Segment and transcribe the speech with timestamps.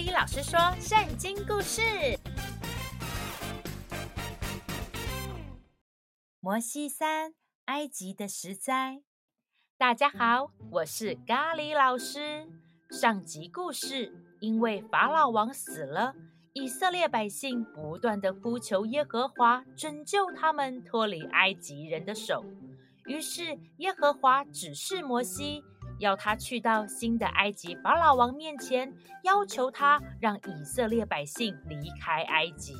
[0.00, 1.82] 喱老师说圣经故事：
[6.40, 7.34] 摩西三，
[7.66, 9.02] 埃及的十灾。
[9.76, 12.48] 大家好，我是咖喱老师。
[12.90, 14.10] 上集故事，
[14.40, 16.14] 因为法老王死了，
[16.54, 22.42] 以色列百姓不断地呼求耶和华拯救他们脱离埃及人的手。
[23.04, 25.62] 于是耶和华指示摩西。
[26.00, 28.90] 要他去到新的埃及法老王面前，
[29.22, 32.74] 要求他让以色列百姓离开埃及。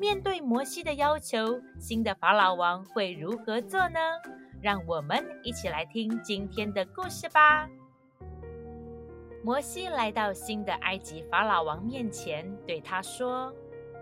[0.00, 4.00] 面对摩西的要求，新的法老王会如何做呢？
[4.60, 7.68] 让我们一起来听今天的故事吧。
[9.44, 13.54] 摩西来到新的埃及法老王面前，对他说：“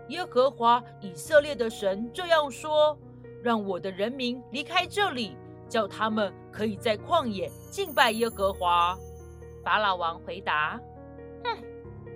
[0.09, 2.97] 耶和华以色列的神这样说：
[3.43, 5.37] 让我的人民离开这里。”
[5.71, 8.97] 叫他们可以在旷野敬拜耶和华。
[9.63, 10.77] 法老王回答
[11.45, 11.57] ：“哼，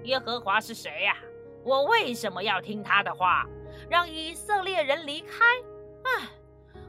[0.04, 1.16] 耶和华是谁呀？
[1.63, 3.48] 我为什么要听他的话，
[3.90, 5.46] 让以色列人离开？
[6.04, 6.29] 啊，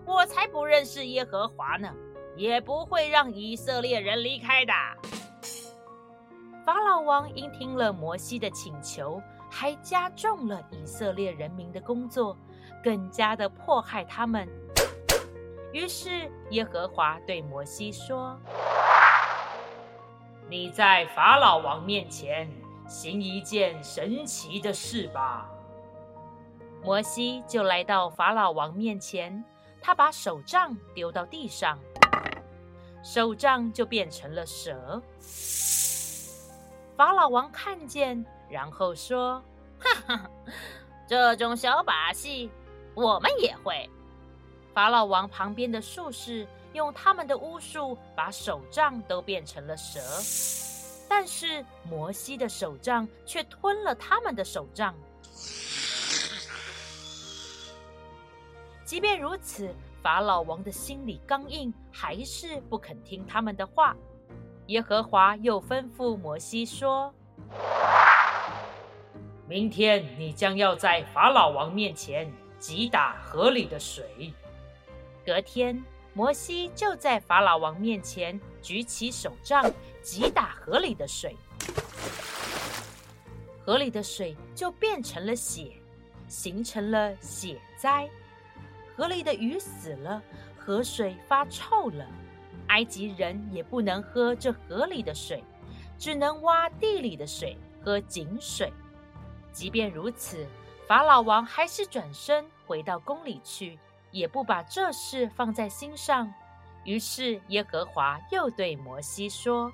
[0.05, 1.89] 我才不认识耶和华呢，
[2.35, 4.73] 也不会让以色列人离开的。”
[6.67, 12.37] 法老王因听了摩西的请求，还加重了以色列人民的工作，
[12.83, 14.49] 更加的迫害他们。
[15.73, 18.39] 于是耶和华对摩西说
[20.49, 22.51] ：“你在法老王面前
[22.89, 25.51] 行一件神奇的事吧。”
[26.83, 29.45] 摩西就来到法老王面前，
[29.81, 31.79] 他把手杖丢到地上，
[33.03, 35.03] 手杖就变成了蛇。
[36.97, 39.43] 法老王看见，然后说
[39.81, 40.31] ：“哈哈，
[41.07, 42.51] 这种小把戏
[42.95, 43.91] 我们也会。”
[44.77, 49.99] 法老王旁边的术士用他们的巫术把手杖都变成了蛇，
[51.09, 54.95] 但是摩西的手杖却吞了他们的手杖。
[58.85, 63.97] 即便如此，法老王的心里刚硬，还是不肯听他们的话。
[64.67, 67.15] 耶和华又吩咐摩西说
[69.49, 74.31] ：“明天你将要在法老王面前击打河里的水。”
[75.27, 75.83] 隔天，
[76.15, 79.69] 摩西就在法老王面前举起手杖，
[80.01, 81.35] 击打河里的水，
[83.65, 85.73] 河里的水就变成了血，
[86.29, 88.09] 形成了血灾。
[88.97, 90.23] 河里的鱼死了，
[90.57, 92.07] 河水发臭了，
[92.69, 95.43] 埃及人也不能喝这河里的水，
[95.99, 98.73] 只能挖地里的水，喝井水。
[99.53, 100.47] 即便如此，
[100.87, 103.77] 法老王还是转身回到宫里去。
[104.17, 106.33] 也不把这事放在心上，
[106.85, 109.71] 于是耶和华又对摩西说：“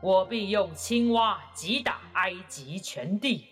[0.00, 3.46] 我必用青蛙击打埃及全地。”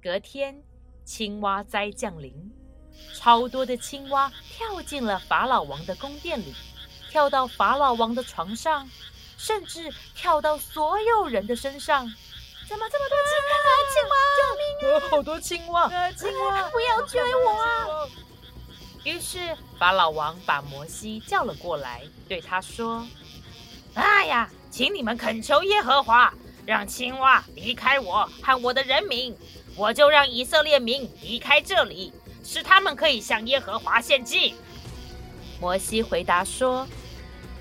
[0.00, 0.62] 隔天，
[1.04, 2.32] 青蛙灾降临，
[3.16, 6.54] 超多的青蛙跳进了法老王的宫殿里，
[7.10, 8.88] 跳到法老王的床上，
[9.36, 12.08] 甚至跳到所有人的身上。
[12.68, 13.54] 怎么这么多青蛙？
[13.62, 14.14] 啊、青蛙！
[14.36, 15.08] 救命啊！
[15.10, 15.82] 好多青蛙！
[15.82, 16.68] 啊、青蛙！
[16.70, 18.08] 不要追我啊！
[19.04, 23.06] 于是法老王把摩西叫了过来，对他说
[23.94, 26.34] ：“哎呀，请你们恳求耶和华，
[26.64, 29.36] 让青蛙离开我和我的人民，
[29.76, 32.12] 我就让以色列民离开这里，
[32.42, 34.56] 使他们可以向耶和华献祭。”
[35.60, 36.84] 摩西回答说：“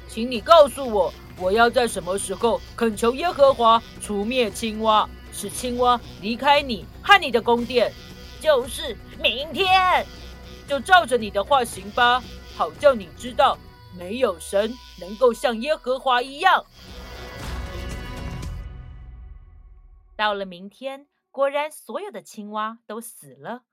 [0.10, 7.92] 请你告诉我。”我要在什么时候恳求耶和华除灭青蛙，使青蛙离开你和你的宫殿？
[8.40, 10.06] 就是明天，
[10.68, 12.24] 就照着你的话行吧，
[12.56, 13.58] 好叫你知道，
[13.98, 16.64] 没有神能够像耶和华一样。
[20.16, 23.64] 到了明天，果然所有的青蛙都死了。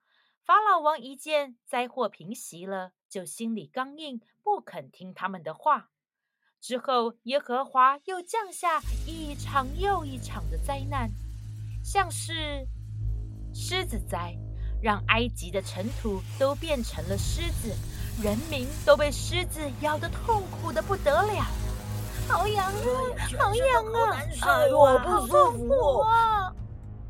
[0.44, 5.92] 法老王一见灾祸平息了，就心里刚硬，不肯听他们的话。
[6.62, 11.11] 之后，耶和华又降下一场又一场的灾难，
[11.82, 12.64] 像是
[13.53, 14.32] 狮子灾，
[14.81, 17.75] 让埃及的尘土都变成了狮子，
[18.23, 21.44] 人民都被狮子咬得痛苦的不得了。
[22.29, 22.79] 好痒啊！
[23.41, 24.23] 好痒啊！
[24.43, 26.55] 哎呦，我不舒服啊！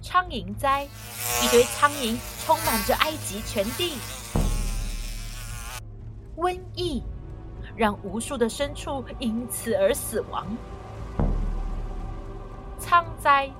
[0.01, 0.89] 苍蝇灾，
[1.45, 2.17] 一堆苍蝇
[2.47, 3.99] 充满着埃及全地。
[6.39, 7.03] 瘟疫。
[7.77, 10.47] 让无数的牲畜因此而死亡。
[12.79, 13.51] 疮灾，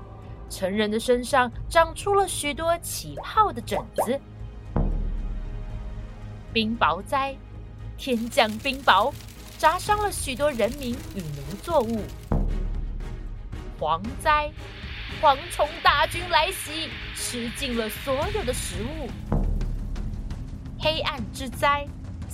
[0.51, 4.21] 成人的身上长出了许多起泡的疹子。
[6.53, 7.35] 冰雹灾，
[7.97, 9.13] 天降冰雹，
[9.57, 12.03] 砸伤了许多人民与农作物。
[13.81, 14.53] 蝗灾，
[15.21, 19.09] 蝗虫大军来袭，吃尽了所有的食物。
[20.79, 21.87] 黑暗之灾，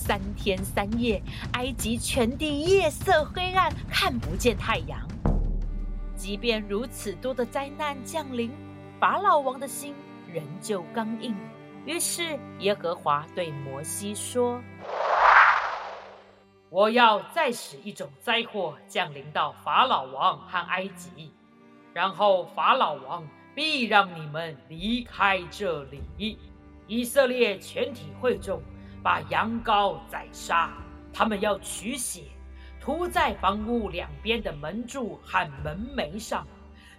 [0.08, 1.22] 三天三夜，
[1.52, 5.06] 埃及全地夜色灰暗，看不见太阳。
[6.16, 8.50] 即便如此多的灾难降临，
[8.98, 9.94] 法老王的心
[10.32, 11.36] 仍旧刚硬。
[11.84, 14.58] 于是耶和华对摩西说
[16.72, 21.30] ：“我要再使一种灾祸降临到法老王和埃及，
[21.92, 26.38] 然后法老王必让你们离开这里。”
[26.88, 28.62] 以色列全体会众
[29.02, 30.70] 把羊羔宰杀，
[31.12, 32.24] 他们要取血，
[32.80, 36.46] 涂在房屋两边的门柱和门楣上。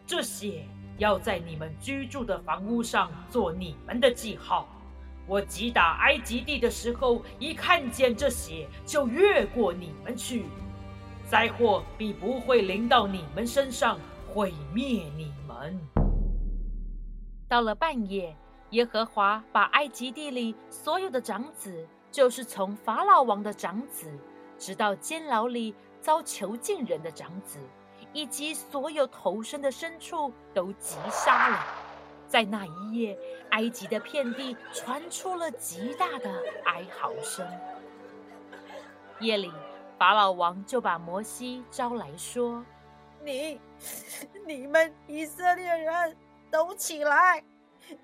[0.06, 0.66] 这血
[0.98, 4.68] 要在你们居住的房屋上做你们的记号。
[5.28, 10.46] 我击打埃及地的时候，一看见这血，就越过你们去。
[11.26, 15.80] 灾祸必不会临到你们身上，毁灭你们。
[17.48, 18.36] 到了半夜。
[18.72, 24.12] 耶和华把埃及地里所有的长子，就是从法老王的长子，
[24.60, 27.60] 直到监牢里遭囚禁人的长子，
[28.14, 31.66] 以及所有投身的牲畜，都击杀了。
[32.28, 33.18] 在那一夜，
[33.50, 36.32] 埃及的遍地传出了极大的
[36.66, 37.44] 哀嚎声。
[39.20, 39.52] 夜里，
[39.98, 42.64] 法老王就把摩西招来说
[43.26, 43.60] ：“你、
[44.46, 46.16] 你们以色列人
[46.52, 47.44] 都起来！”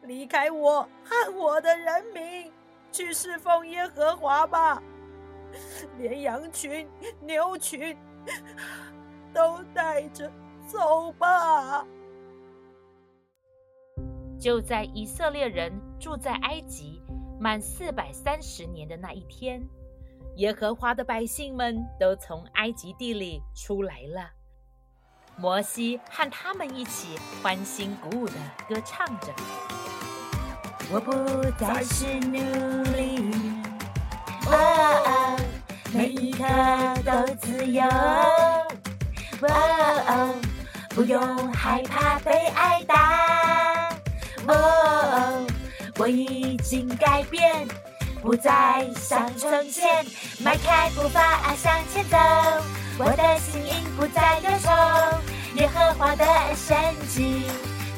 [0.03, 2.51] 离开我和我的人民，
[2.91, 4.81] 去侍奉耶和华吧！
[5.97, 6.87] 连羊群、
[7.21, 7.95] 牛群
[9.33, 10.31] 都带着
[10.67, 11.85] 走吧。
[14.37, 17.01] 就在以色列人住在埃及
[17.39, 19.65] 满四百三十年的那一天，
[20.35, 24.34] 耶和华的百姓们都从埃及地里出来了。
[25.37, 28.33] 摩西和他们一起欢欣鼓舞地
[28.69, 29.27] 歌唱着
[30.89, 31.11] ：“我不
[31.59, 32.39] 再是奴
[32.95, 33.31] 隶，
[34.45, 34.55] 哦
[35.05, 35.39] 哦，
[35.93, 36.45] 每一刻
[37.03, 37.83] 都自由，
[39.41, 39.49] 哦
[40.07, 40.33] 哦，
[40.89, 43.89] 不用害怕被挨打，
[44.47, 45.45] 哦哦，
[45.97, 47.67] 我已经改变，
[48.21, 50.05] 不再像从前，
[50.39, 52.17] 迈开步伐向前走。”
[52.97, 54.71] 我的心灵不再忧愁，
[55.55, 56.25] 耶和华的
[56.55, 56.75] 神
[57.07, 57.45] 迹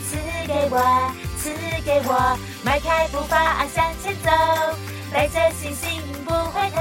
[0.08, 0.16] 赐
[0.46, 1.50] 给我，赐
[1.84, 4.30] 给我，迈开步伐向前走，
[5.12, 6.80] 带着信心不回头，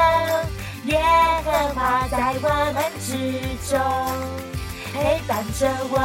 [0.84, 1.02] 耶
[1.44, 3.16] 和华在我们之
[3.70, 3.80] 中
[4.92, 5.96] 陪伴着我，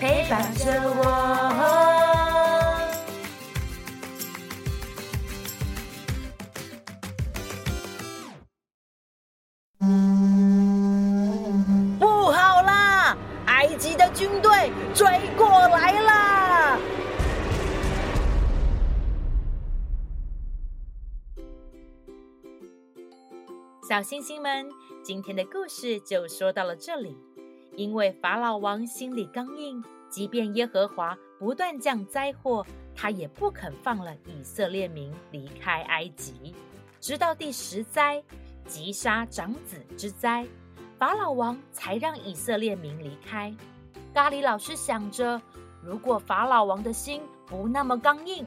[0.00, 1.97] 陪伴着我。
[23.88, 24.68] 小星星们，
[25.02, 27.16] 今天的故事就说到了这里。
[27.74, 36.54] 因为法老王心里刚硬，即便耶和华不断降灾祸，他也不肯放了以色列民离开埃及，
[37.00, 38.22] 直到第十灾——
[38.68, 40.46] 击杀长子之灾，
[40.98, 43.56] 法老王才让以色列民离开。
[44.12, 45.40] 咖喱老师想着，
[45.82, 48.44] 如果法老王的心不那么刚硬，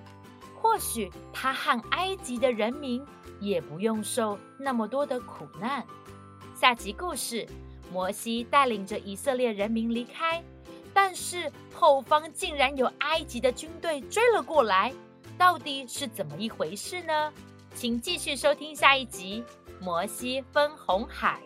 [0.62, 3.04] 或许他和埃及的人民
[3.42, 5.86] 也不用受那么多的苦难。
[6.56, 7.46] 下集故事，
[7.92, 10.42] 摩西带领着以色列人民离开，
[10.94, 14.94] 但是后方竟然有埃及的军队追了过来，
[15.38, 17.34] 到底是怎么一回事呢？
[17.74, 19.44] 请继续收听下一集
[19.84, 21.42] 《摩西分红海》。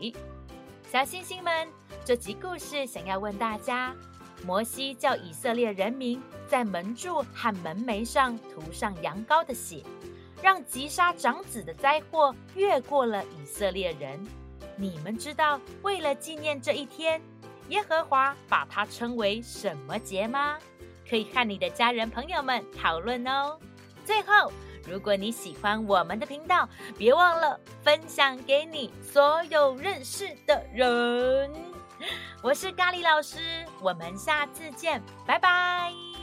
[0.92, 1.68] 小星星们。
[2.04, 3.96] 这集故事想要问大家：
[4.46, 9.82] 摩西叫以色列人民在门柱和门楣上涂上羊羔的血，
[10.42, 14.22] 让击杀长子的灾祸越过了以色列人。
[14.76, 17.22] 你们知道为了纪念这一天，
[17.70, 20.58] 耶和华把它称为什么节吗？
[21.10, 23.58] 可以和你的家人朋友们讨论哦。
[24.04, 24.52] 最后，
[24.88, 31.52] 如果你喜欢我们的频道，别忘了分享给你所有认识的人。
[32.42, 36.15] 我是咖喱老师，我们下次见，拜拜。